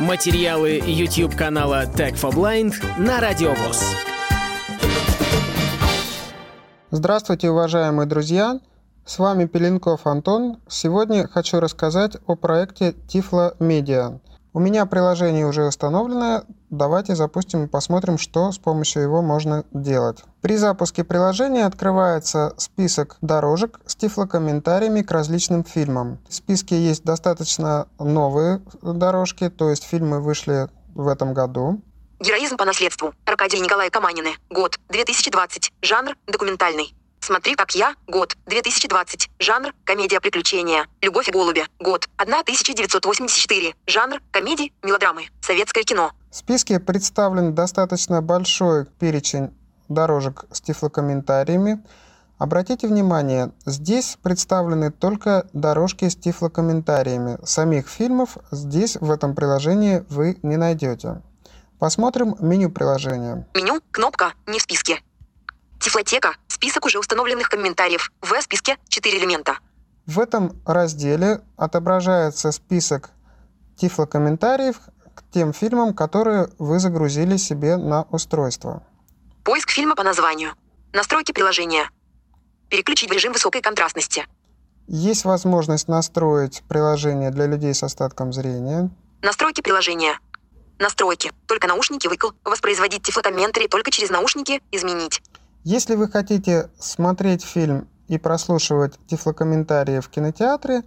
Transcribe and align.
Материалы 0.00 0.78
YouTube 0.84 1.34
канала 1.34 1.86
Tech 1.86 2.16
for 2.20 2.30
Blind 2.30 2.74
на 2.98 3.18
Радиовоз. 3.18 3.82
Здравствуйте, 6.90 7.48
уважаемые 7.48 8.06
друзья! 8.06 8.60
С 9.06 9.18
вами 9.18 9.46
Пеленков 9.46 10.06
Антон. 10.06 10.58
Сегодня 10.68 11.26
хочу 11.26 11.60
рассказать 11.60 12.18
о 12.26 12.36
проекте 12.36 12.94
Tiflo 13.08 13.56
Media. 13.58 14.20
У 14.52 14.60
меня 14.60 14.84
приложение 14.84 15.46
уже 15.46 15.64
установлено. 15.64 16.42
Давайте 16.76 17.14
запустим 17.14 17.64
и 17.64 17.68
посмотрим, 17.68 18.18
что 18.18 18.52
с 18.52 18.58
помощью 18.58 19.00
его 19.00 19.22
можно 19.22 19.64
делать. 19.72 20.18
При 20.42 20.58
запуске 20.58 21.04
приложения 21.04 21.64
открывается 21.64 22.52
список 22.58 23.16
дорожек 23.22 23.80
с 23.86 23.96
тифлокомментариями 23.96 25.00
к 25.00 25.10
различным 25.10 25.64
фильмам. 25.64 26.18
В 26.28 26.34
списке 26.34 26.78
есть 26.78 27.02
достаточно 27.02 27.88
новые 27.98 28.60
дорожки, 28.82 29.48
то 29.48 29.70
есть 29.70 29.84
фильмы 29.84 30.20
вышли 30.20 30.68
в 30.94 31.08
этом 31.08 31.32
году. 31.32 31.80
Героизм 32.20 32.58
по 32.58 32.66
наследству. 32.66 33.14
Аркадий 33.24 33.60
Николай 33.60 33.88
Каманины. 33.88 34.34
Год. 34.50 34.78
2020. 34.90 35.72
Жанр. 35.80 36.14
Документальный. 36.26 36.94
«Смотри, 37.20 37.56
как 37.56 37.74
я», 37.74 37.96
год, 38.06 38.36
2020, 38.46 39.30
жанр, 39.40 39.72
комедия 39.82 40.20
приключения, 40.20 40.86
«Любовь 41.02 41.28
и 41.28 41.32
голуби», 41.32 41.64
год, 41.80 42.08
1984, 42.18 43.74
жанр, 43.88 44.20
комедии, 44.30 44.72
мелодрамы, 44.84 45.26
советское 45.40 45.82
кино. 45.82 46.12
В 46.36 46.38
списке 46.38 46.78
представлен 46.78 47.54
достаточно 47.54 48.20
большой 48.20 48.84
перечень 48.84 49.56
дорожек 49.88 50.44
с 50.52 50.60
тифлокомментариями. 50.60 51.82
Обратите 52.36 52.88
внимание, 52.88 53.52
здесь 53.64 54.18
представлены 54.22 54.92
только 54.92 55.48
дорожки 55.54 56.06
с 56.06 56.14
тифлокомментариями. 56.14 57.38
Самих 57.42 57.88
фильмов 57.88 58.36
здесь, 58.50 58.98
в 59.00 59.10
этом 59.10 59.34
приложении, 59.34 60.04
вы 60.10 60.38
не 60.42 60.58
найдете. 60.58 61.22
Посмотрим 61.78 62.36
меню 62.38 62.68
приложения. 62.68 63.48
Меню, 63.54 63.80
кнопка, 63.90 64.34
не 64.46 64.58
в 64.58 64.62
списке. 64.62 65.00
Тифлотека, 65.80 66.34
список 66.48 66.84
уже 66.84 66.98
установленных 66.98 67.48
комментариев. 67.48 68.12
В 68.20 68.38
списке 68.42 68.76
4 68.90 69.18
элемента. 69.20 69.58
В 70.04 70.20
этом 70.20 70.60
разделе 70.66 71.40
отображается 71.56 72.52
список 72.52 73.08
тифлокомментариев 73.76 74.76
к 75.16 75.22
тем 75.32 75.52
фильмам, 75.52 75.94
которые 75.94 76.48
вы 76.58 76.78
загрузили 76.78 77.36
себе 77.38 77.76
на 77.76 78.02
устройство. 78.10 78.82
Поиск 79.42 79.70
фильма 79.70 79.96
по 79.96 80.02
названию. 80.02 80.52
Настройки 80.92 81.32
приложения. 81.32 81.90
Переключить 82.68 83.10
в 83.10 83.12
режим 83.12 83.32
высокой 83.32 83.62
контрастности. 83.62 84.26
Есть 84.86 85.24
возможность 85.24 85.88
настроить 85.88 86.62
приложение 86.68 87.30
для 87.30 87.46
людей 87.46 87.74
с 87.74 87.82
остатком 87.82 88.32
зрения. 88.32 88.90
Настройки 89.22 89.60
приложения. 89.60 90.20
Настройки. 90.78 91.32
Только 91.46 91.66
наушники 91.66 92.06
выкл. 92.06 92.28
Воспроизводить 92.44 93.02
тифлокомментарий 93.02 93.68
только 93.68 93.90
через 93.90 94.10
наушники. 94.10 94.62
Изменить. 94.70 95.22
Если 95.64 95.96
вы 95.96 96.08
хотите 96.08 96.70
смотреть 96.78 97.42
фильм 97.42 97.88
и 98.08 98.18
прослушивать 98.18 98.94
тифлокомментарии 99.08 100.00
в 100.00 100.08
кинотеатре, 100.08 100.84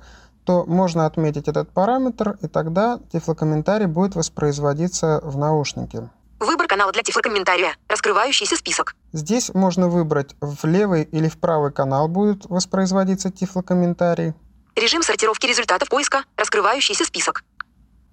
то 0.50 0.66
можно 0.66 1.06
отметить 1.06 1.48
этот 1.48 1.72
параметр, 1.72 2.40
и 2.42 2.48
тогда 2.48 3.00
тифлокомментарий 3.14 3.86
будет 3.86 4.16
воспроизводиться 4.16 5.20
в 5.22 5.38
наушнике. 5.38 6.10
Выбор 6.40 6.66
канала 6.66 6.92
для 6.92 7.04
тифлокомментария. 7.04 7.76
Раскрывающийся 7.88 8.56
список. 8.56 8.96
Здесь 9.14 9.54
можно 9.54 9.90
выбрать 9.90 10.36
в 10.42 10.66
левый 10.66 11.04
или 11.04 11.30
в 11.30 11.38
правый 11.38 11.72
канал 11.72 12.08
будет 12.08 12.48
воспроизводиться 12.48 13.30
тифлокомментарий. 13.30 14.34
Режим 14.76 15.04
сортировки 15.04 15.46
результатов 15.46 15.88
поиска. 15.88 16.24
Раскрывающийся 16.36 17.06
список. 17.06 17.44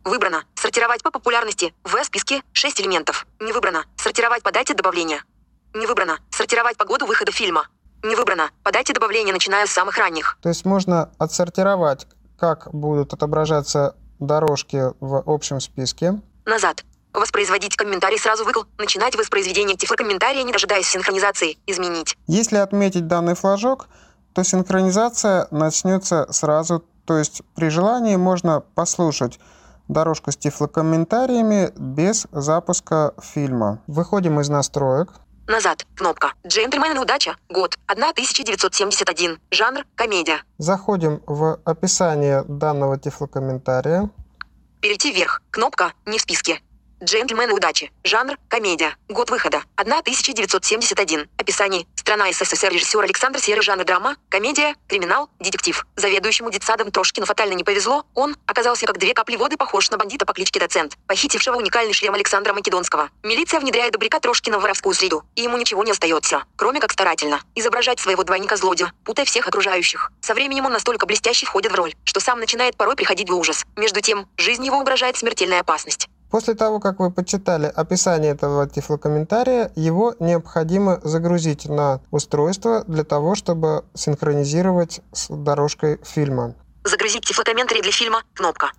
Выбрано. 0.04 0.44
Сортировать 0.56 1.02
по 1.02 1.10
популярности. 1.10 1.72
В 1.84 2.04
списке 2.04 2.42
6 2.52 2.82
элементов. 2.82 3.26
Не 3.40 3.52
выбрано. 3.54 3.86
Сортировать 3.96 4.42
по 4.42 4.52
дате 4.52 4.74
добавления. 4.74 5.24
Не 5.72 5.86
выбрано. 5.86 6.18
Сортировать 6.28 6.76
по 6.76 6.84
году 6.84 7.06
выхода 7.06 7.32
фильма. 7.32 7.66
Не 8.02 8.14
выбрано. 8.14 8.50
Подайте 8.62 8.92
добавления, 8.92 9.32
начиная 9.32 9.66
с 9.66 9.70
самых 9.70 9.96
ранних. 9.96 10.38
То 10.42 10.48
есть 10.48 10.64
можно 10.64 11.10
отсортировать, 11.18 12.06
как 12.38 12.68
будут 12.72 13.12
отображаться 13.12 13.94
дорожки 14.18 14.92
в 15.00 15.22
общем 15.26 15.60
списке. 15.60 16.20
Назад. 16.44 16.84
Воспроизводить 17.12 17.76
комментарий 17.76 18.18
сразу 18.18 18.44
выкл. 18.44 18.62
Начинать 18.78 19.16
воспроизведение 19.16 19.76
тифлокомментария, 19.76 20.42
не 20.42 20.52
дожидаясь 20.52 20.86
синхронизации. 20.86 21.56
Изменить. 21.66 22.16
Если 22.26 22.56
отметить 22.56 23.06
данный 23.06 23.34
флажок, 23.34 23.88
то 24.34 24.44
синхронизация 24.44 25.48
начнется 25.50 26.30
сразу. 26.30 26.84
То 27.06 27.16
есть 27.16 27.42
при 27.54 27.68
желании 27.70 28.16
можно 28.16 28.60
послушать 28.74 29.40
дорожку 29.88 30.30
с 30.30 30.36
тифлокомментариями 30.36 31.72
без 31.76 32.26
запуска 32.32 33.14
фильма. 33.22 33.80
Выходим 33.86 34.40
из 34.40 34.48
настроек. 34.48 35.08
Назад. 35.48 35.86
Кнопка. 35.94 36.32
Джентльмены 36.46 37.00
удача. 37.00 37.36
Год. 37.48 37.76
1971. 37.86 39.38
Жанр. 39.52 39.84
Комедия. 39.94 40.42
Заходим 40.58 41.22
в 41.26 41.60
описание 41.64 42.42
данного 42.48 42.98
тифлокомментария. 42.98 44.10
Перейти 44.80 45.12
вверх. 45.12 45.42
Кнопка. 45.50 45.92
Не 46.04 46.18
в 46.18 46.22
списке. 46.22 46.60
Джентльмены 47.04 47.52
удачи. 47.52 47.92
Жанр. 48.04 48.38
Комедия. 48.48 48.96
Год 49.08 49.28
выхода. 49.28 49.62
1971. 49.76 51.28
Описание. 51.36 51.86
Страна 51.94 52.32
СССР. 52.32 52.72
Режиссер 52.72 53.02
Александр 53.02 53.38
Серый. 53.38 53.62
Жанр 53.62 53.84
драма. 53.84 54.16
Комедия. 54.30 54.74
Криминал. 54.88 55.28
Детектив. 55.38 55.86
Заведующему 55.96 56.50
детсадом 56.50 56.90
Трошкину 56.90 57.26
фатально 57.26 57.52
не 57.52 57.64
повезло. 57.64 58.06
Он 58.14 58.34
оказался 58.46 58.86
как 58.86 58.96
две 58.96 59.12
капли 59.12 59.36
воды 59.36 59.58
похож 59.58 59.90
на 59.90 59.98
бандита 59.98 60.24
по 60.24 60.32
кличке 60.32 60.58
Доцент, 60.58 60.96
похитившего 61.06 61.56
уникальный 61.56 61.92
шлем 61.92 62.14
Александра 62.14 62.54
Македонского. 62.54 63.10
Милиция 63.22 63.60
внедряет 63.60 63.92
добряка 63.92 64.18
Трошкина 64.18 64.58
в 64.58 64.62
воровскую 64.62 64.94
среду. 64.94 65.22
И 65.34 65.42
ему 65.42 65.58
ничего 65.58 65.84
не 65.84 65.90
остается, 65.90 66.44
кроме 66.56 66.80
как 66.80 66.92
старательно 66.92 67.42
изображать 67.54 68.00
своего 68.00 68.24
двойника-злодея, 68.24 68.92
путая 69.04 69.26
всех 69.26 69.46
окружающих. 69.46 70.12
Со 70.22 70.32
временем 70.32 70.64
он 70.64 70.72
настолько 70.72 71.04
блестяще 71.04 71.44
входит 71.44 71.72
в 71.72 71.74
роль, 71.74 71.94
что 72.04 72.20
сам 72.20 72.40
начинает 72.40 72.74
порой 72.78 72.96
приходить 72.96 73.28
в 73.28 73.36
ужас. 73.36 73.66
Между 73.76 74.00
тем, 74.00 74.26
жизнь 74.38 74.64
его 74.64 74.78
угрожает 74.78 75.18
смертельная 75.18 75.60
опасность. 75.60 76.08
После 76.30 76.54
того, 76.54 76.80
как 76.80 76.98
вы 76.98 77.10
почитали 77.10 77.66
описание 77.66 78.32
этого 78.32 78.68
тифлокомментария, 78.68 79.70
его 79.76 80.14
необходимо 80.18 81.00
загрузить 81.04 81.66
на 81.66 82.00
устройство 82.10 82.84
для 82.86 83.04
того, 83.04 83.34
чтобы 83.34 83.84
синхронизировать 83.94 85.00
с 85.12 85.28
дорожкой 85.28 86.00
фильма. 86.04 86.54
Загрузить 86.84 87.24
тифлокомментарий 87.24 87.82
для 87.82 87.92
фильма. 87.92 88.22
Кнопка. 88.34 88.72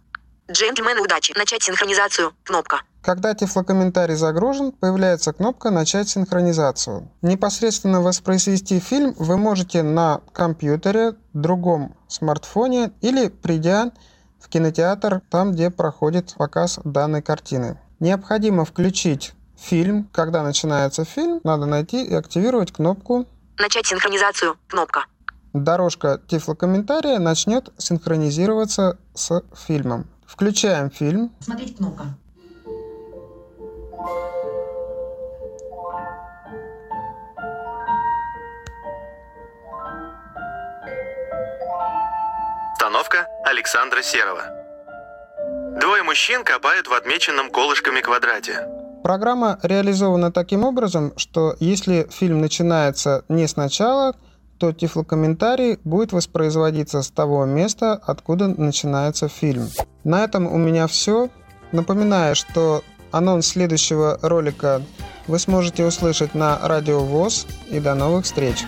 Джентльмены 0.52 1.02
удачи. 1.02 1.34
Начать 1.38 1.64
синхронизацию. 1.64 2.32
Кнопка. 2.44 2.82
Когда 3.02 3.34
тифлокомментарий 3.34 4.16
загружен, 4.16 4.72
появляется 4.74 5.32
кнопка 5.32 5.72
«Начать 5.72 6.10
синхронизацию». 6.10 7.10
Непосредственно 7.22 8.02
воспроизвести 8.02 8.80
фильм 8.80 9.14
вы 9.18 9.38
можете 9.38 9.82
на 9.82 10.22
компьютере, 10.34 11.16
другом 11.34 11.96
смартфоне 12.10 12.92
или 13.00 13.30
придя 13.30 13.92
в 14.40 14.50
кинотеатр, 14.50 15.22
там, 15.30 15.52
где 15.52 15.70
проходит 15.70 16.36
показ 16.38 16.80
данной 16.84 17.22
картины. 17.22 17.80
Необходимо 18.00 18.66
включить 18.66 19.34
фильм. 19.58 20.10
Когда 20.12 20.44
начинается 20.44 21.04
фильм, 21.06 21.42
надо 21.44 21.66
найти 21.66 22.04
и 22.04 22.14
активировать 22.14 22.72
кнопку 22.72 23.26
«Начать 23.58 23.88
синхронизацию». 23.88 24.56
Кнопка. 24.68 25.06
Дорожка 25.54 26.22
тифлокомментария 26.28 27.18
начнет 27.18 27.72
синхронизироваться 27.78 29.00
с 29.16 29.42
фильмом. 29.56 30.08
Включаем 30.28 30.92
фильм. 30.92 31.32
Смотреть 31.40 31.78
кнопка. 31.78 32.06
Александра 43.50 44.02
Серова. 44.02 44.44
Двое 45.80 46.04
мужчин 46.04 46.44
копают 46.44 46.88
в 46.88 46.94
отмеченном 46.94 47.50
колышками 47.50 48.02
квадрате. 48.02 48.68
Программа 49.04 49.58
реализована 49.64 50.34
таким 50.34 50.66
образом, 50.66 51.14
что 51.16 51.56
если 51.62 52.10
фильм 52.12 52.42
начинается 52.42 53.24
не 53.30 53.48
сначала, 53.48 54.18
то 54.60 54.74
тифлокомментарий 54.74 55.80
будет 55.86 56.12
воспроизводиться 56.12 57.02
с 57.02 57.10
того 57.10 57.46
места, 57.46 57.94
откуда 57.94 58.50
начинается 58.50 59.30
фильм. 59.30 59.70
На 60.04 60.26
этом 60.26 60.46
у 60.46 60.58
меня 60.58 60.88
все. 60.88 61.30
Напоминаю, 61.72 62.36
что 62.36 62.84
анонс 63.14 63.48
следующего 63.48 64.20
ролика 64.22 64.82
вы 65.28 65.40
сможете 65.40 65.86
услышать 65.86 66.36
на 66.36 66.60
Радио 66.68 67.00
ВОЗ 67.00 67.48
и 67.70 67.80
до 67.80 67.96
новых 67.96 68.26
встреч! 68.26 68.66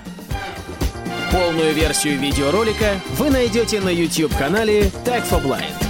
Полную 1.32 1.74
версию 1.74 2.18
видеоролика 2.20 3.00
вы 3.18 3.30
найдете 3.30 3.80
на 3.82 3.90
YouTube-канале 3.90 4.92
Tag 5.06 5.30
for 5.30 5.44
Blind. 5.44 5.89